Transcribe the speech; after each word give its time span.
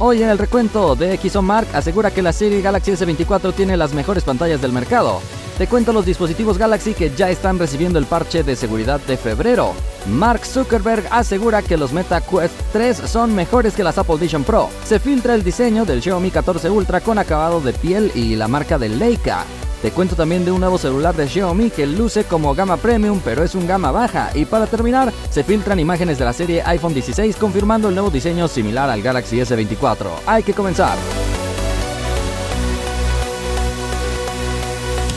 Hoy 0.00 0.22
en 0.22 0.28
el 0.28 0.38
recuento 0.38 0.94
de 0.94 1.18
Mark 1.42 1.66
asegura 1.74 2.12
que 2.12 2.22
la 2.22 2.32
serie 2.32 2.60
Galaxy 2.60 2.92
S24 2.92 3.52
tiene 3.52 3.76
las 3.76 3.94
mejores 3.94 4.22
pantallas 4.22 4.62
del 4.62 4.70
mercado. 4.70 5.20
Te 5.58 5.66
cuento 5.66 5.92
los 5.92 6.06
dispositivos 6.06 6.56
Galaxy 6.56 6.94
que 6.94 7.10
ya 7.10 7.30
están 7.30 7.58
recibiendo 7.58 7.98
el 7.98 8.06
parche 8.06 8.44
de 8.44 8.54
seguridad 8.54 9.00
de 9.00 9.16
febrero. 9.16 9.72
Mark 10.06 10.46
Zuckerberg 10.46 11.08
asegura 11.10 11.62
que 11.62 11.76
los 11.76 11.92
Meta 11.92 12.20
Quest 12.20 12.54
3 12.72 12.96
son 12.96 13.34
mejores 13.34 13.74
que 13.74 13.82
las 13.82 13.98
Apple 13.98 14.18
Vision 14.20 14.44
Pro. 14.44 14.70
Se 14.84 15.00
filtra 15.00 15.34
el 15.34 15.42
diseño 15.42 15.84
del 15.84 16.00
Xiaomi 16.00 16.30
14 16.30 16.70
Ultra 16.70 17.00
con 17.00 17.18
acabado 17.18 17.60
de 17.60 17.72
piel 17.72 18.12
y 18.14 18.36
la 18.36 18.46
marca 18.46 18.78
de 18.78 18.90
Leica. 18.90 19.46
Te 19.82 19.92
cuento 19.92 20.16
también 20.16 20.44
de 20.44 20.50
un 20.50 20.60
nuevo 20.60 20.76
celular 20.76 21.14
de 21.14 21.28
Xiaomi 21.28 21.70
que 21.70 21.86
luce 21.86 22.24
como 22.24 22.54
gama 22.54 22.76
premium 22.76 23.20
pero 23.24 23.44
es 23.44 23.54
un 23.54 23.66
gama 23.66 23.92
baja. 23.92 24.30
Y 24.34 24.44
para 24.44 24.66
terminar, 24.66 25.12
se 25.30 25.44
filtran 25.44 25.78
imágenes 25.78 26.18
de 26.18 26.24
la 26.24 26.32
serie 26.32 26.62
iPhone 26.66 26.94
16 26.94 27.36
confirmando 27.36 27.88
el 27.88 27.94
nuevo 27.94 28.10
diseño 28.10 28.48
similar 28.48 28.90
al 28.90 29.02
Galaxy 29.02 29.36
S24. 29.36 30.08
Hay 30.26 30.42
que 30.42 30.52
comenzar. 30.52 30.98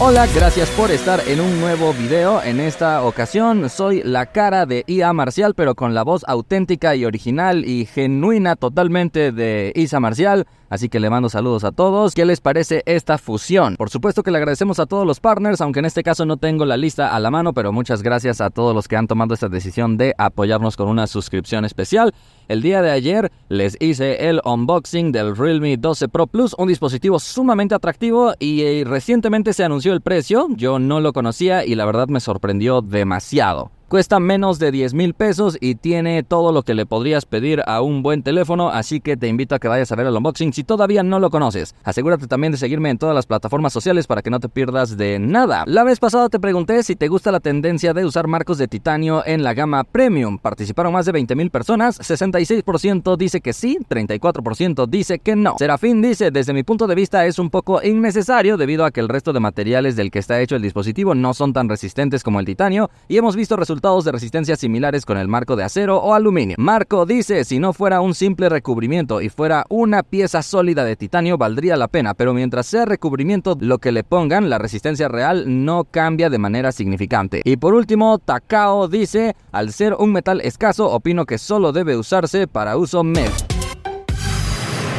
Hola, 0.04 0.26
gracias 0.34 0.68
por 0.72 0.90
estar 0.90 1.22
en 1.28 1.40
un 1.40 1.62
nuevo 1.62 1.94
video. 1.94 2.41
En 2.41 2.60
esta 2.60 3.04
ocasión 3.04 3.70
soy 3.70 4.02
la 4.04 4.26
cara 4.26 4.66
de 4.66 4.84
IA 4.88 5.14
Marcial, 5.14 5.54
pero 5.54 5.76
con 5.76 5.94
la 5.94 6.02
voz 6.02 6.24
auténtica 6.27 6.96
y 6.96 7.05
original 7.05 7.64
y 7.66 7.86
genuina 7.86 8.55
totalmente 8.55 9.32
de 9.32 9.72
Isa 9.76 10.00
Marcial. 10.00 10.48
Así 10.72 10.88
que 10.88 11.02
le 11.02 11.10
mando 11.10 11.27
saludos 11.27 11.66
a 11.66 11.74
todos. 11.74 12.16
¿Qué 12.16 12.24
les 12.24 12.40
parece 12.40 12.82
esta 12.86 13.18
fusión? 13.18 13.76
Por 13.76 13.90
supuesto 13.90 14.24
que 14.24 14.32
le 14.32 14.38
agradecemos 14.38 14.80
a 14.80 14.86
todos 14.86 15.05
los 15.05 15.20
partners, 15.20 15.60
aunque 15.60 15.80
en 15.80 15.86
este 15.86 16.02
caso 16.02 16.26
no 16.26 16.38
tengo 16.38 16.66
la 16.66 16.77
lista 16.77 17.13
a 17.13 17.20
la 17.20 17.30
mano, 17.30 17.54
pero 17.54 17.74
muchas 17.74 18.02
gracias 18.02 18.40
a 18.40 18.49
todos 18.49 18.74
los 18.74 18.88
que 18.88 18.96
han 18.96 19.05
tomado 19.05 19.34
esta 19.34 19.49
decisión 19.49 19.98
de 19.98 20.16
apoyarnos 20.18 20.77
con 20.77 20.88
una 20.88 21.08
suscripción 21.08 21.66
especial. 21.66 22.13
El 22.48 22.62
día 22.62 22.82
de 22.82 22.90
ayer 22.90 23.32
les 23.49 23.76
hice 23.82 24.30
el 24.30 24.40
unboxing 24.46 25.12
del 25.12 25.36
Realme 25.36 25.76
12 25.76 26.08
Pro 26.08 26.26
Plus, 26.26 26.55
un 26.58 26.70
dispositivo 26.70 27.20
sumamente 27.20 27.76
atractivo 27.76 28.34
y 28.40 28.62
eh, 28.62 28.84
recientemente 28.88 29.52
se 29.52 29.65
anunció 29.65 29.90
el 29.93 30.01
precio. 30.01 30.47
Yo 30.55 30.79
no 30.79 30.99
lo 30.99 31.13
conocía 31.13 31.65
y 31.65 31.75
la 31.75 31.85
verdad 31.85 32.07
me 32.07 32.20
sorprendió 32.20 32.81
demasiado. 32.81 33.71
Cuesta 33.91 34.21
menos 34.21 34.57
de 34.57 34.71
10 34.71 34.93
mil 34.93 35.13
pesos 35.13 35.57
y 35.59 35.75
tiene 35.75 36.23
todo 36.23 36.53
lo 36.53 36.63
que 36.63 36.75
le 36.75 36.85
podrías 36.85 37.25
pedir 37.25 37.61
a 37.67 37.81
un 37.81 38.03
buen 38.03 38.23
teléfono, 38.23 38.70
así 38.70 39.01
que 39.01 39.17
te 39.17 39.27
invito 39.27 39.53
a 39.53 39.59
que 39.59 39.67
vayas 39.67 39.91
a 39.91 39.97
ver 39.97 40.07
el 40.07 40.15
unboxing 40.15 40.53
si 40.53 40.63
todavía 40.63 41.03
no 41.03 41.20
lo 41.20 41.29
conoces. 41.29 41.75
Asegúrate 41.84 42.27
también 42.27 42.53
de 42.53 42.57
seguirme 42.57 42.89
en 42.89 42.97
todas 42.97 43.13
las 43.13 43.25
plataformas 43.25 43.73
sociales 43.73 44.07
para 44.07 44.21
que 44.21 44.29
no 44.29 44.39
te 44.39 44.47
pierdas 44.47 44.95
de 44.95 45.19
nada. 45.19 45.65
La 45.67 45.84
vez 45.84 45.99
pasada 45.99 46.29
te 46.29 46.39
pregunté 46.39 46.84
si 46.84 46.95
te 46.95 47.09
gusta 47.09 47.34
la 47.34 47.41
tendencia 47.41 47.93
de 47.93 48.05
usar 48.05 48.27
marcos 48.27 48.57
de 48.57 48.69
titanio 48.69 49.25
en 49.25 49.43
la 49.43 49.53
gama 49.53 49.84
premium. 49.84 50.37
Participaron 50.37 50.93
más 50.93 51.05
de 51.05 51.12
20 51.12 51.35
mil 51.35 51.51
personas, 51.51 51.99
66% 51.99 53.17
dice 53.17 53.41
que 53.41 53.51
sí, 53.51 53.77
34% 53.89 54.87
dice 54.87 55.19
que 55.19 55.35
no. 55.35 55.55
Serafín 55.59 56.01
dice, 56.01 56.31
desde 56.31 56.53
mi 56.53 56.63
punto 56.63 56.87
de 56.87 56.95
vista 56.95 57.25
es 57.25 57.39
un 57.39 57.49
poco 57.49 57.84
innecesario 57.84 58.55
debido 58.55 58.85
a 58.85 58.91
que 58.91 59.01
el 59.01 59.09
resto 59.09 59.34
de 59.34 59.41
materiales 59.41 59.97
del 59.97 60.12
que 60.12 60.19
está 60.19 60.39
hecho 60.39 60.55
el 60.55 60.62
dispositivo 60.62 61.13
no 61.13 61.34
son 61.34 61.51
tan 61.51 61.67
resistentes 61.67 62.23
como 62.23 62.39
el 62.39 62.45
titanio 62.45 62.89
y 63.09 63.17
hemos 63.17 63.35
visto 63.35 63.57
resultados 63.57 63.80
de 63.82 64.12
resistencia 64.12 64.56
similares 64.56 65.06
con 65.07 65.18
el 65.18 65.28
marco 65.28 65.56
de 65.56 65.63
acero 65.63 65.97
o 65.97 66.13
aluminio. 66.13 66.56
Marco 66.59 67.07
dice, 67.07 67.44
si 67.44 67.57
no 67.57 67.74
fuera 67.74 68.00
un 68.00 68.13
simple 68.13 68.47
recubrimiento 68.47 69.22
y 69.22 69.29
fuera 69.29 69.66
una 69.69 70.03
pieza 70.03 70.44
sólida 70.44 70.85
de 70.85 70.96
titanio 70.96 71.40
valdría 71.40 71.75
la 71.75 71.88
pena, 71.88 72.13
pero 72.13 72.35
mientras 72.35 72.68
sea 72.68 72.85
recubrimiento 72.85 73.57
lo 73.59 73.79
que 73.79 73.91
le 73.91 74.03
pongan, 74.03 74.52
la 74.52 74.59
resistencia 74.59 75.07
real 75.07 75.66
no 75.66 75.85
cambia 75.85 76.29
de 76.29 76.38
manera 76.38 76.72
significante. 76.72 77.41
Y 77.44 77.57
por 77.57 77.74
último, 77.74 78.19
Takao 78.19 78.88
dice, 78.88 79.35
al 79.52 79.74
ser 79.74 79.96
un 79.96 80.12
metal 80.12 80.41
escaso, 80.41 80.91
opino 80.91 81.25
que 81.25 81.40
solo 81.40 81.72
debe 81.72 81.97
usarse 81.97 82.46
para 82.47 82.78
uso 82.78 83.03
medio. 83.03 83.50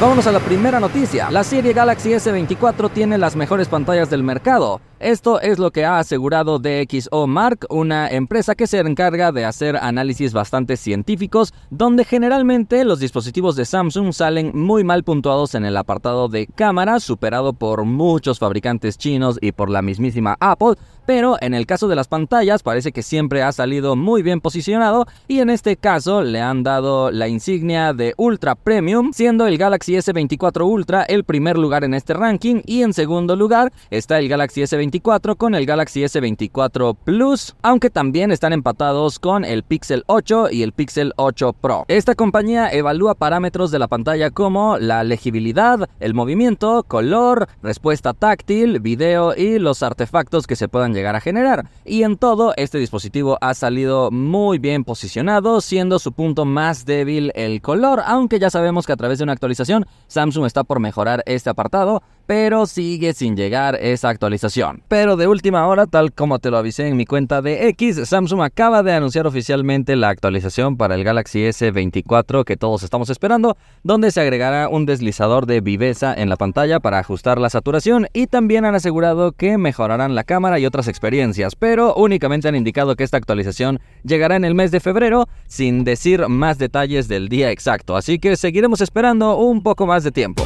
Vámonos 0.03 0.27
a 0.27 0.33
la 0.33 0.41
primera 0.41 0.81
noticia. 0.81 1.31
La 1.31 1.45
serie 1.45 1.71
Galaxy 1.71 2.09
S24 2.09 2.91
tiene 2.91 3.17
las 3.17 3.37
mejores 3.37 3.69
pantallas 3.69 4.09
del 4.09 4.21
mercado. 4.21 4.81
Esto 4.99 5.41
es 5.41 5.59
lo 5.59 5.71
que 5.71 5.83
ha 5.83 5.99
asegurado 5.99 6.59
DxO 6.59 7.27
Mark, 7.27 7.65
una 7.69 8.09
empresa 8.09 8.55
que 8.55 8.67
se 8.67 8.79
encarga 8.79 9.33
de 9.33 9.43
hacer 9.43 9.75
análisis 9.75 10.31
bastante 10.31 10.77
científicos, 10.77 11.53
donde 11.69 12.05
generalmente 12.05 12.85
los 12.85 12.99
dispositivos 12.99 13.57
de 13.57 13.65
Samsung 13.65 14.13
salen 14.13 14.51
muy 14.53 14.85
mal 14.85 15.03
puntuados 15.03 15.55
en 15.55 15.65
el 15.65 15.75
apartado 15.75 16.29
de 16.29 16.47
cámara, 16.47 17.01
superado 17.01 17.51
por 17.51 17.83
muchos 17.83 18.39
fabricantes 18.39 18.97
chinos 18.97 19.37
y 19.41 19.51
por 19.51 19.69
la 19.69 19.81
mismísima 19.81 20.37
Apple, 20.39 20.75
pero 21.05 21.35
en 21.41 21.53
el 21.53 21.65
caso 21.65 21.89
de 21.89 21.97
las 21.97 22.07
pantallas 22.07 22.63
parece 22.63 22.93
que 22.93 23.03
siempre 23.03 23.43
ha 23.43 23.51
salido 23.51 23.97
muy 23.97 24.21
bien 24.21 24.39
posicionado 24.39 25.05
y 25.27 25.39
en 25.39 25.49
este 25.49 25.75
caso 25.75 26.21
le 26.21 26.39
han 26.39 26.63
dado 26.63 27.11
la 27.11 27.27
insignia 27.27 27.91
de 27.91 28.13
Ultra 28.15 28.55
Premium, 28.55 29.11
siendo 29.11 29.47
el 29.47 29.57
Galaxy 29.57 29.92
S24 29.95 30.65
Ultra 30.65 31.03
el 31.03 31.23
primer 31.23 31.57
lugar 31.57 31.83
en 31.83 31.93
este 31.93 32.13
ranking 32.13 32.61
y 32.65 32.81
en 32.81 32.93
segundo 32.93 33.35
lugar 33.35 33.71
está 33.89 34.19
el 34.19 34.29
Galaxy 34.29 34.61
S24 34.61 35.35
con 35.37 35.55
el 35.55 35.65
Galaxy 35.65 36.03
S24 36.03 36.95
Plus, 37.03 37.55
aunque 37.61 37.89
también 37.89 38.31
están 38.31 38.53
empatados 38.53 39.19
con 39.19 39.45
el 39.45 39.63
Pixel 39.63 40.03
8 40.07 40.49
y 40.51 40.63
el 40.63 40.71
Pixel 40.71 41.13
8 41.17 41.53
Pro. 41.53 41.85
Esta 41.87 42.15
compañía 42.15 42.69
evalúa 42.69 43.15
parámetros 43.15 43.71
de 43.71 43.79
la 43.79 43.87
pantalla 43.87 44.31
como 44.31 44.77
la 44.77 45.03
legibilidad, 45.03 45.89
el 45.99 46.13
movimiento, 46.13 46.83
color, 46.87 47.47
respuesta 47.61 48.13
táctil, 48.13 48.79
video 48.79 49.35
y 49.35 49.59
los 49.59 49.83
artefactos 49.83 50.47
que 50.47 50.55
se 50.55 50.67
puedan 50.67 50.93
llegar 50.93 51.15
a 51.15 51.21
generar. 51.21 51.69
Y 51.85 52.03
en 52.03 52.17
todo, 52.17 52.53
este 52.57 52.77
dispositivo 52.77 53.37
ha 53.41 53.53
salido 53.53 54.11
muy 54.11 54.57
bien 54.57 54.83
posicionado, 54.83 55.61
siendo 55.61 55.99
su 55.99 56.11
punto 56.11 56.45
más 56.45 56.85
débil 56.85 57.31
el 57.35 57.61
color, 57.61 58.01
aunque 58.05 58.39
ya 58.39 58.49
sabemos 58.49 58.85
que 58.85 58.93
a 58.93 58.97
través 58.97 59.17
de 59.17 59.23
una 59.23 59.33
actualización 59.33 59.82
Samsung 60.07 60.45
está 60.45 60.63
por 60.63 60.79
mejorar 60.79 61.23
este 61.25 61.49
apartado, 61.49 62.03
pero 62.25 62.65
sigue 62.65 63.13
sin 63.13 63.35
llegar 63.35 63.75
esa 63.75 64.09
actualización. 64.09 64.83
Pero 64.87 65.15
de 65.17 65.27
última 65.27 65.67
hora, 65.67 65.85
tal 65.85 66.13
como 66.13 66.39
te 66.39 66.49
lo 66.49 66.57
avisé 66.57 66.87
en 66.87 66.97
mi 66.97 67.05
cuenta 67.05 67.41
de 67.41 67.67
X, 67.69 68.07
Samsung 68.07 68.41
acaba 68.41 68.83
de 68.83 68.93
anunciar 68.93 69.27
oficialmente 69.27 69.95
la 69.95 70.09
actualización 70.09 70.77
para 70.77 70.95
el 70.95 71.03
Galaxy 71.03 71.39
S24 71.39 72.43
que 72.43 72.57
todos 72.57 72.83
estamos 72.83 73.09
esperando, 73.09 73.57
donde 73.83 74.11
se 74.11 74.21
agregará 74.21 74.69
un 74.69 74.85
deslizador 74.85 75.45
de 75.45 75.61
viveza 75.61 76.13
en 76.13 76.29
la 76.29 76.37
pantalla 76.37 76.79
para 76.79 76.99
ajustar 76.99 77.39
la 77.39 77.49
saturación 77.49 78.07
y 78.13 78.27
también 78.27 78.65
han 78.65 78.75
asegurado 78.75 79.31
que 79.31 79.57
mejorarán 79.57 80.15
la 80.15 80.23
cámara 80.23 80.59
y 80.59 80.65
otras 80.65 80.87
experiencias, 80.87 81.55
pero 81.55 81.93
únicamente 81.95 82.47
han 82.47 82.55
indicado 82.55 82.95
que 82.95 83.03
esta 83.03 83.17
actualización 83.17 83.79
llegará 84.03 84.35
en 84.35 84.45
el 84.45 84.55
mes 84.55 84.71
de 84.71 84.79
febrero 84.79 85.27
sin 85.47 85.83
decir 85.83 86.27
más 86.27 86.57
detalles 86.57 87.07
del 87.07 87.29
día 87.29 87.51
exacto, 87.51 87.95
así 87.95 88.19
que 88.19 88.35
seguiremos 88.35 88.81
esperando 88.81 89.37
un 89.37 89.63
poco 89.63 89.85
más 89.85 90.03
de 90.03 90.11
tiempo. 90.11 90.43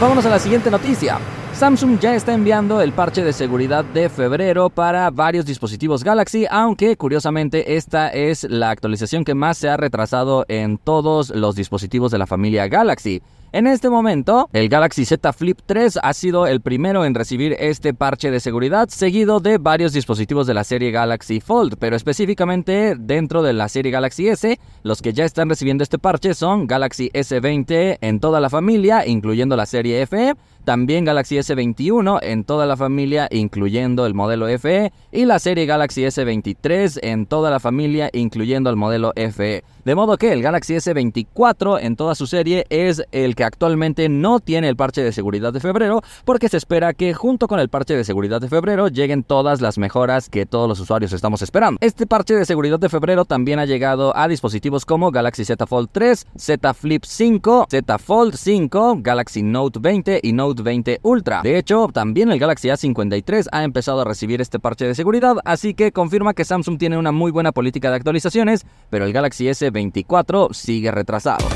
Vámonos 0.00 0.26
a 0.26 0.30
la 0.30 0.38
siguiente 0.38 0.70
noticia. 0.70 1.18
Samsung 1.54 2.00
ya 2.00 2.16
está 2.16 2.34
enviando 2.34 2.80
el 2.80 2.92
parche 2.92 3.22
de 3.22 3.32
seguridad 3.32 3.84
de 3.84 4.08
febrero 4.08 4.70
para 4.70 5.08
varios 5.10 5.46
dispositivos 5.46 6.02
Galaxy, 6.02 6.46
aunque 6.50 6.96
curiosamente 6.96 7.76
esta 7.76 8.08
es 8.08 8.42
la 8.42 8.70
actualización 8.70 9.24
que 9.24 9.34
más 9.34 9.56
se 9.56 9.68
ha 9.68 9.76
retrasado 9.76 10.44
en 10.48 10.78
todos 10.78 11.30
los 11.30 11.54
dispositivos 11.54 12.10
de 12.10 12.18
la 12.18 12.26
familia 12.26 12.66
Galaxy. 12.66 13.22
En 13.52 13.68
este 13.68 13.88
momento, 13.88 14.48
el 14.52 14.68
Galaxy 14.68 15.04
Z 15.04 15.32
Flip 15.32 15.60
3 15.64 16.00
ha 16.02 16.12
sido 16.12 16.48
el 16.48 16.60
primero 16.60 17.04
en 17.04 17.14
recibir 17.14 17.54
este 17.60 17.94
parche 17.94 18.32
de 18.32 18.40
seguridad, 18.40 18.88
seguido 18.88 19.38
de 19.38 19.58
varios 19.58 19.92
dispositivos 19.92 20.48
de 20.48 20.54
la 20.54 20.64
serie 20.64 20.90
Galaxy 20.90 21.40
Fold, 21.40 21.76
pero 21.78 21.94
específicamente 21.94 22.96
dentro 22.98 23.44
de 23.44 23.52
la 23.52 23.68
serie 23.68 23.92
Galaxy 23.92 24.26
S, 24.26 24.58
los 24.82 25.00
que 25.00 25.12
ya 25.12 25.24
están 25.24 25.48
recibiendo 25.48 25.84
este 25.84 26.00
parche 26.00 26.34
son 26.34 26.66
Galaxy 26.66 27.10
S20 27.14 27.98
en 28.00 28.18
toda 28.18 28.40
la 28.40 28.50
familia, 28.50 29.06
incluyendo 29.06 29.54
la 29.54 29.66
serie 29.66 30.04
FE, 30.04 30.34
también 30.64 31.04
Galaxy 31.04 31.36
S21 31.36 32.18
en 32.22 32.44
toda 32.44 32.66
la 32.66 32.76
familia, 32.76 33.28
incluyendo 33.30 34.06
el 34.06 34.14
modelo 34.14 34.46
FE, 34.58 34.92
y 35.12 35.24
la 35.24 35.38
serie 35.38 35.66
Galaxy 35.66 36.02
S23 36.02 36.98
en 37.02 37.26
toda 37.26 37.50
la 37.50 37.60
familia, 37.60 38.10
incluyendo 38.12 38.70
el 38.70 38.76
modelo 38.76 39.12
FE. 39.14 39.62
De 39.84 39.94
modo 39.94 40.16
que 40.16 40.32
el 40.32 40.42
Galaxy 40.42 40.74
S24 40.74 41.78
en 41.82 41.96
toda 41.96 42.14
su 42.14 42.26
serie 42.26 42.64
es 42.70 43.04
el 43.12 43.34
que 43.34 43.44
actualmente 43.44 44.08
no 44.08 44.40
tiene 44.40 44.68
el 44.68 44.76
parche 44.76 45.02
de 45.02 45.12
seguridad 45.12 45.52
de 45.52 45.60
febrero, 45.60 46.02
porque 46.24 46.48
se 46.48 46.56
espera 46.56 46.94
que 46.94 47.12
junto 47.12 47.48
con 47.48 47.60
el 47.60 47.68
parche 47.68 47.94
de 47.94 48.04
seguridad 48.04 48.40
de 48.40 48.48
febrero 48.48 48.88
lleguen 48.88 49.22
todas 49.22 49.60
las 49.60 49.76
mejoras 49.76 50.28
que 50.30 50.46
todos 50.46 50.68
los 50.68 50.80
usuarios 50.80 51.12
estamos 51.12 51.42
esperando. 51.42 51.78
Este 51.80 52.06
parche 52.06 52.34
de 52.34 52.46
seguridad 52.46 52.78
de 52.78 52.88
febrero 52.88 53.24
también 53.24 53.58
ha 53.58 53.66
llegado 53.66 54.16
a 54.16 54.26
dispositivos 54.26 54.86
como 54.86 55.10
Galaxy 55.10 55.44
Z 55.44 55.66
Fold 55.66 55.90
3, 55.92 56.26
Z 56.36 56.74
Flip 56.74 57.04
5, 57.04 57.66
Z 57.70 57.98
Fold 57.98 58.34
5, 58.36 58.98
Galaxy 59.00 59.42
Note 59.42 59.78
20 59.80 60.20
y 60.22 60.32
Note 60.32 60.53
20 60.62 61.00
Ultra. 61.02 61.42
De 61.42 61.58
hecho, 61.58 61.88
también 61.92 62.30
el 62.30 62.38
Galaxy 62.38 62.68
A53 62.68 63.48
ha 63.52 63.64
empezado 63.64 64.00
a 64.00 64.04
recibir 64.04 64.40
este 64.40 64.58
parche 64.58 64.86
de 64.86 64.94
seguridad, 64.94 65.36
así 65.44 65.74
que 65.74 65.92
confirma 65.92 66.34
que 66.34 66.44
Samsung 66.44 66.78
tiene 66.78 66.98
una 66.98 67.12
muy 67.12 67.30
buena 67.30 67.52
política 67.52 67.90
de 67.90 67.96
actualizaciones, 67.96 68.64
pero 68.90 69.04
el 69.04 69.12
Galaxy 69.12 69.46
S24 69.46 70.52
sigue 70.52 70.90
retrasado. 70.90 71.46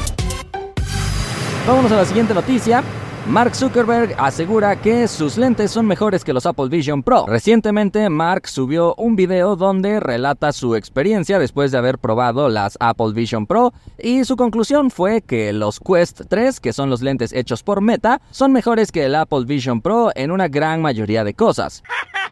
Vámonos 1.66 1.92
a 1.92 1.96
la 1.96 2.04
siguiente 2.04 2.32
noticia. 2.32 2.82
Mark 3.28 3.54
Zuckerberg 3.54 4.14
asegura 4.16 4.80
que 4.80 5.06
sus 5.06 5.36
lentes 5.36 5.70
son 5.70 5.86
mejores 5.86 6.24
que 6.24 6.32
los 6.32 6.46
Apple 6.46 6.68
Vision 6.70 7.02
Pro. 7.02 7.26
Recientemente, 7.26 8.08
Mark 8.08 8.48
subió 8.48 8.94
un 8.94 9.16
video 9.16 9.54
donde 9.54 10.00
relata 10.00 10.50
su 10.50 10.74
experiencia 10.74 11.38
después 11.38 11.70
de 11.70 11.76
haber 11.76 11.98
probado 11.98 12.48
las 12.48 12.78
Apple 12.80 13.12
Vision 13.12 13.46
Pro 13.46 13.74
y 13.98 14.24
su 14.24 14.36
conclusión 14.36 14.90
fue 14.90 15.20
que 15.20 15.52
los 15.52 15.78
Quest 15.78 16.22
3, 16.26 16.58
que 16.58 16.72
son 16.72 16.88
los 16.88 17.02
lentes 17.02 17.34
hechos 17.34 17.62
por 17.62 17.82
Meta, 17.82 18.22
son 18.30 18.50
mejores 18.50 18.90
que 18.90 19.04
el 19.04 19.14
Apple 19.14 19.44
Vision 19.44 19.82
Pro 19.82 20.10
en 20.14 20.30
una 20.30 20.48
gran 20.48 20.80
mayoría 20.80 21.22
de 21.22 21.34
cosas. 21.34 21.82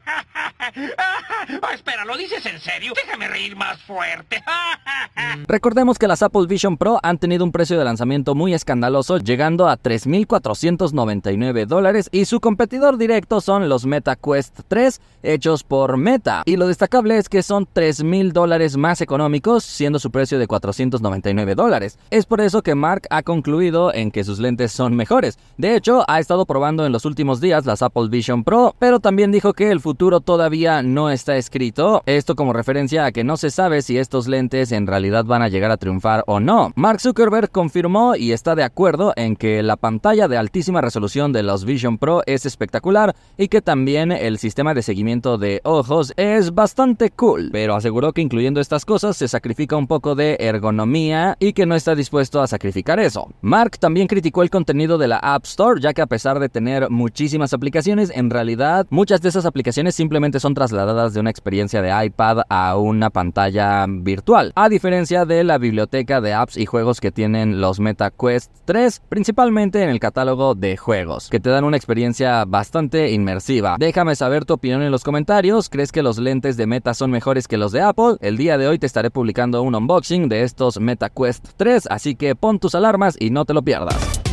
Espera, 1.74 2.04
¿lo 2.04 2.16
dices 2.16 2.44
en 2.46 2.60
serio? 2.60 2.92
Déjame 2.94 3.28
reír 3.28 3.56
más 3.56 3.80
fuerte. 3.82 4.42
Recordemos 5.48 5.98
que 5.98 6.08
las 6.08 6.22
Apple 6.22 6.46
Vision 6.46 6.76
Pro 6.76 6.98
han 7.02 7.18
tenido 7.18 7.44
un 7.44 7.52
precio 7.52 7.78
de 7.78 7.84
lanzamiento 7.84 8.34
muy 8.34 8.54
escandaloso, 8.54 9.18
llegando 9.18 9.68
a 9.68 9.78
3.499 9.78 11.66
dólares, 11.66 12.08
y 12.12 12.24
su 12.24 12.40
competidor 12.40 12.96
directo 12.98 13.40
son 13.40 13.68
los 13.68 13.86
Meta 13.86 14.16
Quest 14.16 14.60
3, 14.68 15.00
hechos 15.22 15.62
por 15.64 15.96
Meta. 15.96 16.42
Y 16.46 16.56
lo 16.56 16.66
destacable 16.66 17.18
es 17.18 17.28
que 17.28 17.42
son 17.42 17.66
3.000 17.66 18.32
dólares 18.32 18.76
más 18.76 19.00
económicos, 19.00 19.64
siendo 19.64 19.98
su 19.98 20.10
precio 20.10 20.38
de 20.38 20.46
499 20.46 21.54
dólares. 21.54 21.98
Es 22.10 22.26
por 22.26 22.40
eso 22.40 22.62
que 22.62 22.74
Mark 22.74 23.06
ha 23.10 23.22
concluido 23.22 23.92
en 23.92 24.10
que 24.10 24.24
sus 24.24 24.38
lentes 24.38 24.72
son 24.72 24.94
mejores. 24.94 25.38
De 25.56 25.76
hecho, 25.76 26.04
ha 26.08 26.20
estado 26.20 26.46
probando 26.46 26.86
en 26.86 26.92
los 26.92 27.04
últimos 27.04 27.40
días 27.40 27.66
las 27.66 27.82
Apple 27.82 28.08
Vision 28.08 28.44
Pro, 28.44 28.74
pero 28.78 29.00
también 29.00 29.32
dijo 29.32 29.52
que 29.52 29.70
el 29.70 29.80
futuro 29.80 29.95
todavía 29.96 30.82
no 30.82 31.10
está 31.10 31.36
escrito. 31.36 32.02
Esto 32.06 32.36
como 32.36 32.52
referencia 32.52 33.04
a 33.04 33.12
que 33.12 33.24
no 33.24 33.36
se 33.36 33.50
sabe 33.50 33.82
si 33.82 33.98
estos 33.98 34.28
lentes 34.28 34.72
en 34.72 34.86
realidad 34.86 35.24
van 35.24 35.42
a 35.42 35.48
llegar 35.48 35.70
a 35.70 35.76
triunfar 35.76 36.22
o 36.26 36.38
no. 36.38 36.72
Mark 36.76 37.00
Zuckerberg 37.00 37.50
confirmó 37.50 38.14
y 38.14 38.32
está 38.32 38.54
de 38.54 38.62
acuerdo 38.62 39.12
en 39.16 39.36
que 39.36 39.62
la 39.62 39.76
pantalla 39.76 40.28
de 40.28 40.36
altísima 40.36 40.80
resolución 40.80 41.32
de 41.32 41.42
los 41.42 41.64
Vision 41.64 41.98
Pro 41.98 42.22
es 42.26 42.46
espectacular 42.46 43.16
y 43.36 43.48
que 43.48 43.62
también 43.62 44.12
el 44.12 44.38
sistema 44.38 44.74
de 44.74 44.82
seguimiento 44.82 45.38
de 45.38 45.60
ojos 45.64 46.12
es 46.16 46.54
bastante 46.54 47.10
cool, 47.10 47.50
pero 47.52 47.74
aseguró 47.74 48.12
que 48.12 48.20
incluyendo 48.20 48.60
estas 48.60 48.84
cosas 48.84 49.16
se 49.16 49.28
sacrifica 49.28 49.76
un 49.76 49.86
poco 49.86 50.14
de 50.14 50.36
ergonomía 50.40 51.36
y 51.40 51.52
que 51.52 51.66
no 51.66 51.74
está 51.74 51.94
dispuesto 51.94 52.40
a 52.40 52.46
sacrificar 52.46 53.00
eso. 53.00 53.28
Mark 53.40 53.78
también 53.78 54.06
criticó 54.06 54.42
el 54.42 54.50
contenido 54.50 54.98
de 54.98 55.08
la 55.08 55.18
App 55.18 55.44
Store, 55.44 55.80
ya 55.80 55.94
que 55.94 56.02
a 56.02 56.06
pesar 56.06 56.38
de 56.38 56.48
tener 56.48 56.90
muchísimas 56.90 57.52
aplicaciones, 57.52 58.10
en 58.14 58.30
realidad 58.30 58.86
muchas 58.90 59.22
de 59.22 59.28
esas 59.28 59.46
aplicaciones 59.46 59.85
simplemente 59.94 60.40
son 60.40 60.54
trasladadas 60.54 61.14
de 61.14 61.20
una 61.20 61.30
experiencia 61.30 61.82
de 61.82 62.06
iPad 62.06 62.42
a 62.48 62.76
una 62.76 63.10
pantalla 63.10 63.84
virtual, 63.88 64.52
a 64.54 64.68
diferencia 64.68 65.24
de 65.24 65.44
la 65.44 65.58
biblioteca 65.58 66.20
de 66.20 66.34
apps 66.34 66.56
y 66.56 66.66
juegos 66.66 67.00
que 67.00 67.12
tienen 67.12 67.60
los 67.60 67.80
Meta 67.80 68.10
Quest 68.10 68.52
3, 68.64 69.02
principalmente 69.08 69.82
en 69.82 69.88
el 69.88 70.00
catálogo 70.00 70.54
de 70.54 70.76
juegos, 70.76 71.28
que 71.30 71.40
te 71.40 71.50
dan 71.50 71.64
una 71.64 71.76
experiencia 71.76 72.44
bastante 72.44 73.12
inmersiva. 73.12 73.76
Déjame 73.78 74.16
saber 74.16 74.44
tu 74.44 74.54
opinión 74.54 74.82
en 74.82 74.90
los 74.90 75.04
comentarios, 75.04 75.68
¿crees 75.68 75.92
que 75.92 76.02
los 76.02 76.18
lentes 76.18 76.56
de 76.56 76.66
Meta 76.66 76.94
son 76.94 77.10
mejores 77.10 77.48
que 77.48 77.56
los 77.56 77.72
de 77.72 77.82
Apple? 77.82 78.16
El 78.20 78.36
día 78.36 78.58
de 78.58 78.68
hoy 78.68 78.78
te 78.78 78.86
estaré 78.86 79.10
publicando 79.10 79.62
un 79.62 79.74
unboxing 79.74 80.28
de 80.28 80.42
estos 80.42 80.80
Meta 80.80 81.10
Quest 81.10 81.46
3, 81.56 81.88
así 81.90 82.14
que 82.14 82.34
pon 82.34 82.58
tus 82.58 82.74
alarmas 82.74 83.16
y 83.18 83.30
no 83.30 83.44
te 83.44 83.54
lo 83.54 83.62
pierdas. 83.62 84.25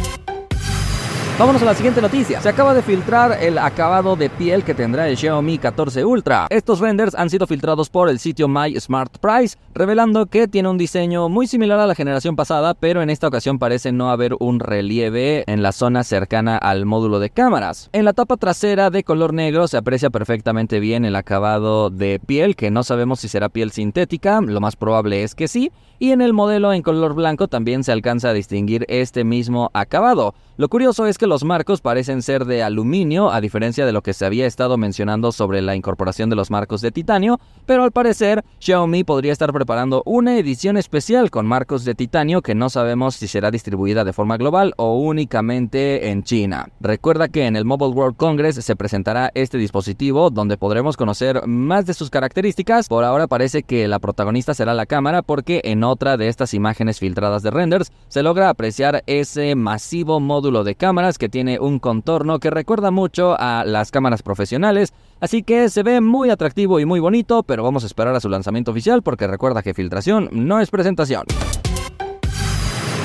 Vámonos 1.39 1.63
a 1.63 1.65
la 1.65 1.73
siguiente 1.73 1.99
noticia. 1.99 2.39
Se 2.41 2.49
acaba 2.49 2.75
de 2.75 2.83
filtrar 2.83 3.39
el 3.41 3.57
acabado 3.57 4.15
de 4.15 4.29
piel 4.29 4.63
que 4.63 4.75
tendrá 4.75 5.09
el 5.09 5.17
Xiaomi 5.17 5.57
14 5.57 6.05
Ultra. 6.05 6.45
Estos 6.51 6.79
renders 6.79 7.15
han 7.15 7.31
sido 7.31 7.47
filtrados 7.47 7.89
por 7.89 8.07
el 8.07 8.19
sitio 8.19 8.47
My 8.47 8.77
Price, 9.19 9.57
revelando 9.73 10.27
que 10.27 10.47
tiene 10.47 10.69
un 10.69 10.77
diseño 10.77 11.29
muy 11.29 11.47
similar 11.47 11.79
a 11.79 11.87
la 11.87 11.95
generación 11.95 12.35
pasada, 12.35 12.75
pero 12.75 13.01
en 13.01 13.09
esta 13.09 13.27
ocasión 13.27 13.57
parece 13.57 13.91
no 13.91 14.11
haber 14.11 14.35
un 14.39 14.59
relieve 14.59 15.43
en 15.47 15.63
la 15.63 15.71
zona 15.71 16.03
cercana 16.03 16.55
al 16.55 16.85
módulo 16.85 17.19
de 17.19 17.31
cámaras. 17.31 17.89
En 17.93 18.05
la 18.05 18.13
tapa 18.13 18.37
trasera 18.37 18.91
de 18.91 19.03
color 19.03 19.33
negro 19.33 19.67
se 19.67 19.77
aprecia 19.77 20.11
perfectamente 20.11 20.79
bien 20.79 21.03
el 21.03 21.15
acabado 21.15 21.89
de 21.89 22.19
piel, 22.23 22.55
que 22.55 22.69
no 22.69 22.83
sabemos 22.83 23.21
si 23.21 23.27
será 23.27 23.49
piel 23.49 23.71
sintética, 23.71 24.39
lo 24.39 24.61
más 24.61 24.75
probable 24.75 25.23
es 25.23 25.33
que 25.33 25.47
sí, 25.47 25.71
y 25.97 26.11
en 26.11 26.21
el 26.21 26.33
modelo 26.33 26.73
en 26.73 26.83
color 26.83 27.15
blanco 27.15 27.47
también 27.47 27.83
se 27.83 27.91
alcanza 27.91 28.29
a 28.29 28.33
distinguir 28.33 28.85
este 28.87 29.23
mismo 29.23 29.71
acabado. 29.73 30.35
Lo 30.57 30.69
curioso 30.69 31.07
es 31.07 31.17
que 31.17 31.22
los 31.27 31.43
marcos 31.43 31.81
parecen 31.81 32.21
ser 32.21 32.45
de 32.45 32.63
aluminio, 32.63 33.31
a 33.31 33.41
diferencia 33.41 33.85
de 33.85 33.91
lo 33.91 34.01
que 34.01 34.13
se 34.13 34.25
había 34.25 34.45
estado 34.45 34.77
mencionando 34.77 35.31
sobre 35.31 35.61
la 35.61 35.75
incorporación 35.75 36.29
de 36.29 36.35
los 36.35 36.51
marcos 36.51 36.81
de 36.81 36.91
titanio, 36.91 37.39
pero 37.65 37.83
al 37.83 37.91
parecer 37.91 38.43
Xiaomi 38.59 39.03
podría 39.03 39.31
estar 39.31 39.51
preparando 39.53 40.03
una 40.05 40.37
edición 40.37 40.77
especial 40.77 41.31
con 41.31 41.45
marcos 41.45 41.85
de 41.85 41.95
titanio 41.95 42.41
que 42.41 42.55
no 42.55 42.69
sabemos 42.69 43.15
si 43.15 43.27
será 43.27 43.51
distribuida 43.51 44.03
de 44.03 44.13
forma 44.13 44.37
global 44.37 44.73
o 44.77 44.97
únicamente 44.97 46.09
en 46.09 46.23
China. 46.23 46.67
Recuerda 46.79 47.27
que 47.27 47.45
en 47.45 47.55
el 47.55 47.65
Mobile 47.65 47.93
World 47.93 48.17
Congress 48.17 48.55
se 48.55 48.75
presentará 48.75 49.31
este 49.33 49.57
dispositivo 49.57 50.29
donde 50.29 50.57
podremos 50.57 50.97
conocer 50.97 51.47
más 51.47 51.85
de 51.85 51.93
sus 51.93 52.09
características. 52.09 52.87
Por 52.87 53.03
ahora 53.03 53.27
parece 53.27 53.63
que 53.63 53.87
la 53.87 53.99
protagonista 53.99 54.53
será 54.53 54.73
la 54.73 54.85
cámara 54.85 55.21
porque 55.21 55.61
en 55.63 55.83
otra 55.83 56.17
de 56.17 56.27
estas 56.27 56.53
imágenes 56.53 56.99
filtradas 56.99 57.43
de 57.43 57.51
renders 57.51 57.91
se 58.07 58.23
logra 58.23 58.49
apreciar 58.49 59.03
ese 59.07 59.55
masivo 59.55 60.19
módulo 60.19 60.63
de 60.63 60.75
cámaras 60.75 61.12
que 61.17 61.29
tiene 61.29 61.59
un 61.59 61.79
contorno 61.79 62.39
que 62.39 62.49
recuerda 62.49 62.91
mucho 62.91 63.35
a 63.39 63.63
las 63.65 63.91
cámaras 63.91 64.23
profesionales, 64.23 64.93
así 65.19 65.43
que 65.43 65.69
se 65.69 65.83
ve 65.83 66.01
muy 66.01 66.29
atractivo 66.29 66.79
y 66.79 66.85
muy 66.85 66.99
bonito, 66.99 67.43
pero 67.43 67.63
vamos 67.63 67.83
a 67.83 67.87
esperar 67.87 68.15
a 68.15 68.19
su 68.19 68.29
lanzamiento 68.29 68.71
oficial 68.71 69.01
porque 69.03 69.27
recuerda 69.27 69.61
que 69.61 69.73
filtración 69.73 70.29
no 70.31 70.59
es 70.59 70.69
presentación. 70.69 71.23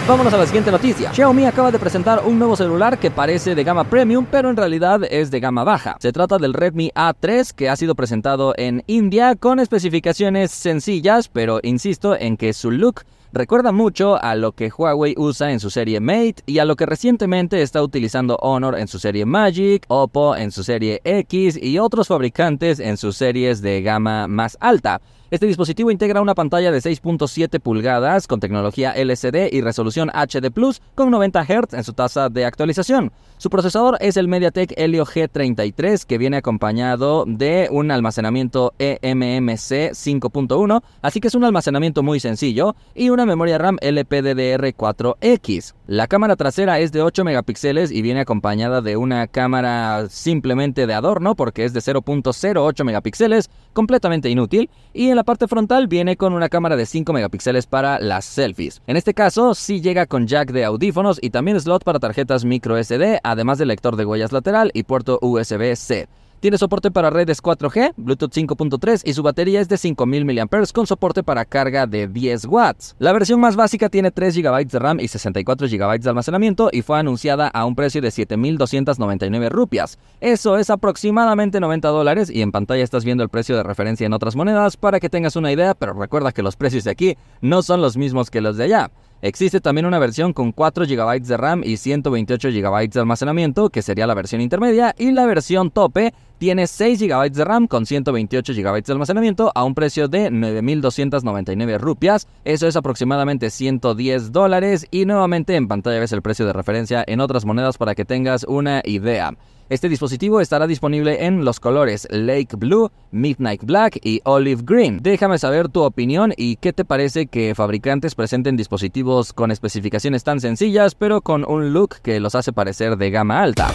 Vámonos 0.09 0.33
a 0.33 0.39
la 0.39 0.47
siguiente 0.47 0.71
noticia. 0.71 1.13
Xiaomi 1.13 1.45
acaba 1.45 1.71
de 1.71 1.79
presentar 1.79 2.23
un 2.25 2.39
nuevo 2.39 2.57
celular 2.57 2.99
que 2.99 3.11
parece 3.11 3.55
de 3.55 3.63
gama 3.63 3.85
premium, 3.85 4.25
pero 4.31 4.49
en 4.49 4.57
realidad 4.57 5.03
es 5.11 5.31
de 5.31 5.39
gama 5.39 5.65
baja. 5.65 5.99
Se 6.01 6.13
trata 6.13 6.39
del 6.39 6.55
Redmi 6.55 6.91
A3 6.95 7.53
que 7.53 7.69
ha 7.69 7.77
sido 7.77 7.95
presentado 7.95 8.55
en 8.57 8.83
India 8.87 9.37
con 9.37 9.61
especificaciones 9.61 10.51
sencillas, 10.51 11.29
pero 11.29 11.61
insisto 11.63 12.17
en 12.19 12.39
que 12.39 12.55
su 12.55 12.71
look 12.71 13.03
recuerda 13.33 13.73
mucho 13.73 14.23
a 14.23 14.35
lo 14.35 14.53
que 14.53 14.71
Huawei 14.71 15.15
usa 15.17 15.53
en 15.53 15.61
su 15.61 15.71
serie 15.71 16.01
Mate 16.01 16.43
y 16.47 16.59
a 16.59 16.65
lo 16.65 16.77
que 16.77 16.87
recientemente 16.87 17.63
está 17.63 17.83
utilizando 17.83 18.37
Honor 18.37 18.79
en 18.79 18.89
su 18.89 18.99
serie 18.99 19.27
Magic, 19.27 19.85
Oppo 19.89 20.37
en 20.37 20.51
su 20.51 20.65
serie 20.65 21.01
X 21.05 21.59
y 21.61 21.79
otros 21.79 22.09
fabricantes 22.09 22.81
en 22.81 22.97
sus 22.97 23.17
series 23.17 23.61
de 23.63 23.83
gama 23.83 24.29
más 24.29 24.57
alta. 24.61 25.01
Este 25.31 25.45
dispositivo 25.45 25.91
integra 25.91 26.23
una 26.23 26.35
pantalla 26.35 26.73
de 26.73 26.79
6.7 26.79 27.61
pulgadas 27.61 28.27
con 28.27 28.41
tecnología 28.41 28.93
LCD 28.93 29.53
y 29.53 29.61
resolución 29.61 30.09
HD 30.09 30.51
Plus 30.51 30.81
con 30.95 31.11
90 31.11 31.45
Hz 31.45 31.75
en 31.75 31.85
su 31.85 31.93
tasa 31.93 32.31
de 32.31 32.47
actualización. 32.47 33.13
Su 33.37 33.51
procesador 33.51 33.99
es 34.01 34.17
el 34.17 34.27
MediaTek 34.27 34.73
Helio 34.79 35.05
G33 35.05 36.07
que 36.07 36.17
viene 36.17 36.39
acompañado 36.39 37.27
de 37.27 37.69
un 37.71 37.91
almacenamiento 37.91 38.73
eMMC 38.79 39.93
5.1, 39.93 40.83
así 41.03 41.21
que 41.21 41.29
es 41.29 41.35
un 41.35 41.45
almacenamiento 41.45 42.03
muy 42.03 42.21
sencillo, 42.21 42.75
y 42.95 43.11
una 43.11 43.27
memoria 43.27 43.59
RAM 43.59 43.77
LPDDR4X. 43.83 45.75
La 45.87 46.07
cámara 46.07 46.37
trasera 46.37 46.81
es 46.81 46.91
de 46.91 47.03
8 47.03 47.23
megapíxeles 47.25 47.93
y 47.93 48.01
viene 48.01 48.21
acompañada 48.21 48.81
de 48.81 48.97
una 48.97 49.27
cámara 49.27 50.07
simplemente 50.09 50.87
de 50.87 50.95
adorno 50.95 51.35
porque 51.37 51.65
es 51.65 51.75
de 51.75 51.81
0.08 51.81 52.83
megapíxeles, 52.83 53.51
completamente 53.75 54.31
inútil, 54.31 54.71
y 54.93 55.11
la 55.19 55.25
parte 55.25 55.49
frontal 55.49 55.89
viene 55.89 56.17
con 56.17 56.33
una 56.33 56.49
cámara 56.49 56.77
de 56.77 56.87
5 56.87 57.13
megapíxeles 57.13 57.67
para 57.67 57.99
las 57.99 58.25
selfies. 58.25 58.81
En 58.87 58.97
este 58.97 59.15
caso 59.15 59.53
sí 59.53 59.81
llega 59.81 60.07
con 60.07 60.29
jack 60.29 60.53
de 60.53 60.65
audífonos 60.65 61.19
y 61.21 61.31
también 61.31 61.61
slot 61.61 61.83
para 61.83 61.99
tarjetas 61.99 62.45
micro 62.45 62.81
SD, 62.81 63.19
además 63.25 63.59
del 63.59 63.67
lector 63.67 63.97
de 63.97 64.05
huellas 64.05 64.31
lateral 64.31 64.71
y 64.75 64.85
puerto 64.85 65.19
USB-C. 65.21 66.07
Tiene 66.41 66.57
soporte 66.57 66.93
para 66.93 67.11
redes 67.11 67.43
4G, 67.43 67.95
Bluetooth 67.97 68.33
5.3 68.33 69.03
y 69.05 69.13
su 69.13 69.25
batería 69.25 69.61
es 69.61 69.69
de 69.69 69.77
5000 69.77 70.25
mAh 70.25 70.47
con 70.73 70.87
soporte 70.87 71.25
para 71.25 71.45
carga 71.45 71.85
de 71.89 72.07
10 72.07 72.45
watts. 72.45 72.95
La 73.01 73.13
versión 73.13 73.41
más 73.41 73.57
básica 73.57 73.89
tiene 73.89 74.13
3 74.13 74.37
GB 74.37 74.67
de 74.69 74.79
RAM 74.79 75.01
y 75.01 75.09
64 75.09 75.67
GB 75.67 75.99
de 75.99 76.09
almacenamiento 76.09 76.69
y 76.71 76.83
fue 76.83 76.97
anunciada 76.97 77.49
a 77.49 77.65
un 77.65 77.75
precio 77.75 78.01
de 78.01 78.13
7299 78.13 79.49
rupias. 79.49 79.99
Eso 80.21 80.59
es 80.59 80.71
aproximadamente 80.71 81.59
90 81.59 81.89
dólares 81.89 82.31
y 82.31 82.41
en 82.41 82.53
pantalla 82.53 82.85
estás 82.85 83.05
viendo 83.05 83.25
el 83.25 83.31
precio 83.31 83.57
de 83.57 83.65
referencia 83.65 84.07
en 84.07 84.13
otras 84.13 84.37
monedas 84.37 84.77
para 84.77 85.01
que 85.01 85.11
tengas 85.11 85.35
una 85.35 85.51
idea, 85.51 85.75
pero 85.75 85.93
recuerda 85.93 86.31
que 86.31 86.45
los 86.45 86.55
precios 86.55 86.85
de 86.85 86.93
aquí 86.93 87.17
no 87.41 87.63
son 87.63 87.83
los 87.83 87.97
mismos 87.97 88.31
que 88.31 88.41
los 88.41 88.57
de 88.57 88.65
allá. 88.65 88.93
Existe 89.21 89.61
también 89.61 89.85
una 89.85 89.99
versión 89.99 90.33
con 90.33 90.53
4 90.53 90.87
GB 90.87 91.23
de 91.23 91.37
RAM 91.37 91.63
y 91.65 91.77
128 91.77 92.51
GB 92.51 92.89
de 92.89 93.01
almacenamiento, 93.01 93.69
que 93.69 93.83
sería 93.83 94.07
la 94.07 94.15
versión 94.15 94.41
intermedia, 94.41 94.95
y 94.97 95.11
la 95.11 95.27
versión 95.27 95.73
tope 95.73 96.15
tiene 96.39 96.69
6 96.69 97.01
GB 97.03 97.33
de 97.33 97.45
RAM 97.45 97.67
con 97.67 97.85
128 97.85 98.53
GB 98.53 98.85
de 98.85 98.93
almacenamiento 98.93 99.51
a 99.57 99.65
un 99.65 99.75
precio 99.75 100.07
de 100.07 100.31
9.299 100.31 101.79
rupias, 101.79 102.29
eso 102.45 102.69
es 102.69 102.77
aproximadamente 102.77 103.51
110 103.51 104.31
dólares 104.31 104.87
y 104.93 105.05
nuevamente 105.05 105.57
en 105.57 105.67
pantalla 105.67 105.99
ves 105.99 106.13
el 106.13 106.23
precio 106.23 106.47
de 106.47 106.53
referencia 106.53 107.03
en 107.05 107.21
otras 107.21 107.45
monedas 107.45 107.77
para 107.77 107.97
que 107.97 108.05
tengas 108.05 108.45
una 108.45 108.83
idea. 108.85 109.33
Este 109.71 109.91
dispositivo 109.91 110.41
estará 110.41 110.67
disponible 110.67 111.27
en 111.27 111.45
los 111.45 111.61
colores 111.61 112.09
Lake 112.11 112.57
Blue, 112.57 112.91
Midnight 113.11 113.65
Black 113.65 113.99
y 114.03 114.23
Olive 114.25 114.63
Green. 114.65 115.01
Déjame 115.03 115.37
saber 115.37 115.69
tu 115.69 115.83
opinión 115.83 116.33
y 116.39 116.57
qué 116.57 116.73
te 116.73 116.87
parece 116.87 117.27
que 117.27 117.55
fabricantes 117.55 118.15
presenten 118.15 118.57
dispositivos 118.57 119.35
con 119.35 119.51
especificaciones 119.51 120.25
tan 120.25 120.41
sencillas 120.41 120.95
pero 120.95 121.21
con 121.21 121.45
un 121.47 121.75
look 121.75 121.97
que 122.03 122.19
los 122.19 122.35
hace 122.35 122.55
parecer 122.55 122.97
de 122.97 123.11
gama 123.11 123.43
alta. 123.43 123.71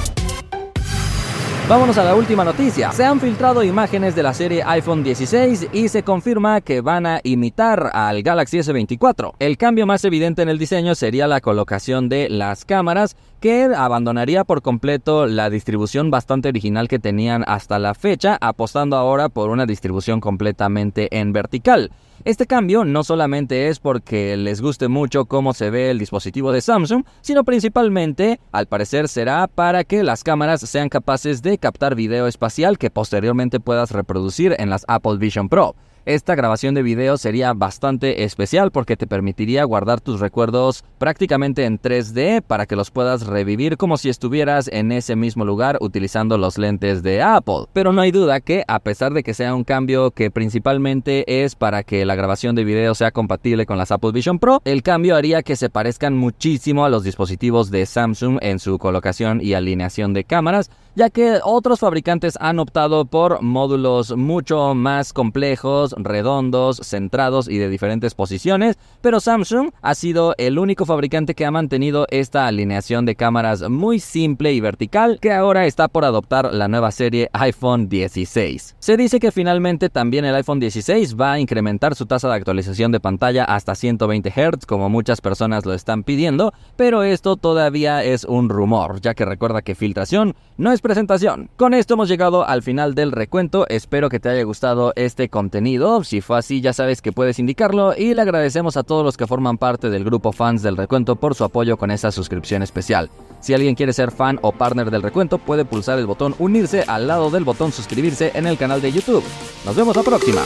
Vámonos 1.69 1.97
a 1.97 2.03
la 2.03 2.13
última 2.13 2.43
noticia. 2.43 2.91
Se 2.91 3.05
han 3.05 3.21
filtrado 3.21 3.63
imágenes 3.63 4.15
de 4.15 4.23
la 4.23 4.33
serie 4.33 4.63
iPhone 4.65 5.01
16 5.01 5.69
y 5.71 5.87
se 5.87 6.03
confirma 6.03 6.59
que 6.59 6.81
van 6.81 7.05
a 7.05 7.21
imitar 7.23 7.89
al 7.93 8.21
Galaxy 8.21 8.57
S24. 8.57 9.35
El 9.39 9.57
cambio 9.57 9.85
más 9.85 10.03
evidente 10.03 10.41
en 10.41 10.49
el 10.49 10.59
diseño 10.59 10.93
sería 10.93 11.25
la 11.25 11.39
colocación 11.39 12.09
de 12.09 12.27
las 12.29 12.65
cámaras 12.65 13.15
que 13.43 13.65
abandonaría 13.75 14.45
por 14.45 14.61
completo 14.61 15.27
la 15.27 15.49
distribución 15.49 16.09
bastante 16.09 16.47
original 16.47 16.87
que 16.87 16.97
tenían 16.97 17.43
hasta 17.45 17.77
la 17.77 17.93
fecha, 17.93 18.37
apostando 18.39 18.95
ahora 18.95 19.27
por 19.27 19.49
una 19.49 19.65
distribución 19.65 20.21
completamente 20.21 21.09
en 21.19 21.33
vertical. 21.33 21.91
Este 22.23 22.47
cambio 22.47 22.85
no 22.85 23.03
solamente 23.03 23.67
es 23.67 23.79
porque 23.79 24.37
les 24.37 24.61
guste 24.61 24.87
mucho 24.87 25.25
cómo 25.25 25.53
se 25.53 25.69
ve 25.71 25.91
el 25.91 25.99
dispositivo 25.99 26.53
de 26.53 26.61
Samsung, 26.61 27.03
sino 27.19 27.43
principalmente, 27.43 28.39
al 28.53 28.67
parecer, 28.67 29.09
será 29.09 29.47
para 29.47 29.83
que 29.83 30.03
las 30.03 30.23
cámaras 30.23 30.61
sean 30.61 30.87
capaces 30.87 31.41
de 31.41 31.57
captar 31.57 31.95
video 31.95 32.27
espacial 32.27 32.77
que 32.77 32.91
posteriormente 32.91 33.59
puedas 33.59 33.91
reproducir 33.91 34.55
en 34.57 34.69
las 34.69 34.85
Apple 34.87 35.17
Vision 35.17 35.49
Pro. 35.49 35.75
Esta 36.05 36.35
grabación 36.35 36.75
de 36.75 36.83
video 36.83 37.15
sería 37.15 37.53
bastante 37.53 38.25
especial 38.25 38.71
porque 38.71 38.97
te 38.97 39.07
permitiría 39.07 39.63
guardar 39.63 40.01
tus 40.01 40.19
recuerdos 40.19 40.83
prácticamente 40.97 41.63
en 41.63 41.79
3D 41.79 42.41
para 42.41 42.65
que 42.65 42.75
los 42.75 42.91
puedas 42.91 43.25
revivir 43.25 43.77
como 43.77 43.95
si 43.95 44.09
estuvieras 44.09 44.67
en 44.67 44.91
ese 44.91 45.15
mismo 45.15 45.45
lugar 45.45 45.77
utilizando 45.79 46.37
los 46.37 46.57
lentes 46.57 47.03
de 47.03 47.21
Apple. 47.21 47.67
Pero 47.71 47.93
no 47.93 48.01
hay 48.01 48.11
duda 48.11 48.41
que 48.41 48.65
a 48.67 48.79
pesar 48.79 49.13
de 49.13 49.23
que 49.23 49.33
sea 49.33 49.55
un 49.55 49.63
cambio 49.63 50.11
que 50.11 50.29
principalmente 50.29 51.45
es 51.45 51.55
para 51.55 51.83
que 51.83 52.03
la 52.03 52.15
grabación 52.15 52.53
de 52.53 52.65
video 52.65 52.95
sea 52.95 53.11
compatible 53.11 53.65
con 53.65 53.77
las 53.77 53.91
Apple 53.91 54.11
Vision 54.11 54.39
Pro, 54.39 54.61
el 54.65 54.83
cambio 54.83 55.15
haría 55.15 55.41
que 55.41 55.55
se 55.55 55.69
parezcan 55.69 56.17
muchísimo 56.17 56.83
a 56.83 56.89
los 56.89 57.05
dispositivos 57.05 57.71
de 57.71 57.85
Samsung 57.85 58.39
en 58.41 58.59
su 58.59 58.77
colocación 58.77 59.39
y 59.41 59.53
alineación 59.53 60.11
de 60.13 60.25
cámaras, 60.25 60.69
ya 60.95 61.09
que 61.09 61.39
otros 61.43 61.79
fabricantes 61.79 62.37
han 62.39 62.59
optado 62.59 63.05
por 63.05 63.41
módulos 63.41 64.15
mucho 64.15 64.75
más 64.75 65.13
complejos, 65.13 65.95
redondos, 65.97 66.77
centrados 66.83 67.47
y 67.47 67.57
de 67.57 67.69
diferentes 67.69 68.13
posiciones, 68.13 68.77
pero 69.01 69.19
Samsung 69.19 69.71
ha 69.81 69.95
sido 69.95 70.35
el 70.37 70.59
único 70.59 70.85
fabricante 70.85 71.33
que 71.33 71.45
ha 71.45 71.51
mantenido 71.51 72.05
esta 72.09 72.47
alineación 72.47 73.05
de 73.05 73.15
cámaras 73.15 73.69
muy 73.69 73.99
simple 73.99 74.53
y 74.53 74.59
vertical 74.59 75.19
que 75.19 75.31
ahora 75.31 75.65
está 75.65 75.87
por 75.87 76.05
adoptar 76.05 76.53
la 76.53 76.67
nueva 76.67 76.91
serie 76.91 77.29
iPhone 77.33 77.89
16. 77.89 78.75
Se 78.79 78.97
dice 78.97 79.19
que 79.19 79.31
finalmente 79.31 79.89
también 79.89 80.25
el 80.25 80.35
iPhone 80.35 80.59
16 80.59 81.19
va 81.19 81.33
a 81.33 81.39
incrementar 81.39 81.95
su 81.95 82.05
tasa 82.05 82.27
de 82.29 82.35
actualización 82.35 82.91
de 82.91 82.99
pantalla 82.99 83.45
hasta 83.45 83.75
120 83.75 84.29
Hz 84.29 84.65
como 84.67 84.89
muchas 84.89 85.21
personas 85.21 85.65
lo 85.65 85.73
están 85.73 86.03
pidiendo, 86.03 86.53
pero 86.75 87.03
esto 87.03 87.35
todavía 87.35 88.03
es 88.03 88.23
un 88.23 88.49
rumor, 88.49 89.01
ya 89.01 89.13
que 89.13 89.25
recuerda 89.25 89.61
que 89.61 89.75
filtración 89.75 90.35
no 90.57 90.71
es 90.71 90.82
presentación. 90.83 91.49
Con 91.57 91.73
esto 91.73 91.95
hemos 91.95 92.07
llegado 92.07 92.47
al 92.47 92.61
final 92.61 92.93
del 92.93 93.11
recuento, 93.11 93.65
espero 93.69 94.09
que 94.09 94.19
te 94.19 94.29
haya 94.29 94.43
gustado 94.43 94.93
este 94.95 95.29
contenido, 95.29 96.03
si 96.03 96.21
fue 96.21 96.37
así 96.37 96.61
ya 96.61 96.73
sabes 96.73 97.01
que 97.01 97.11
puedes 97.11 97.39
indicarlo 97.39 97.95
y 97.97 98.13
le 98.13 98.21
agradecemos 98.21 98.77
a 98.77 98.83
todos 98.83 99.03
los 99.03 99.17
que 99.17 99.25
forman 99.25 99.57
parte 99.57 99.89
del 99.89 100.03
grupo 100.03 100.31
fans 100.31 100.61
del 100.61 100.77
recuento 100.77 101.15
por 101.15 101.33
su 101.33 101.43
apoyo 101.43 101.77
con 101.77 101.89
esa 101.89 102.11
suscripción 102.11 102.61
especial. 102.61 103.09
Si 103.39 103.55
alguien 103.55 103.73
quiere 103.73 103.93
ser 103.93 104.11
fan 104.11 104.37
o 104.43 104.51
partner 104.51 104.91
del 104.91 105.01
recuento 105.01 105.39
puede 105.39 105.65
pulsar 105.65 105.97
el 105.97 106.05
botón 106.05 106.35
unirse 106.37 106.83
al 106.87 107.07
lado 107.07 107.31
del 107.31 107.43
botón 107.43 107.71
suscribirse 107.71 108.31
en 108.35 108.45
el 108.45 108.59
canal 108.59 108.81
de 108.81 108.91
YouTube. 108.91 109.23
Nos 109.65 109.75
vemos 109.75 109.95
la 109.95 110.03
próxima. 110.03 110.41